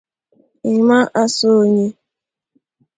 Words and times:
Emma 0.71 0.99
Asonye 1.23 1.87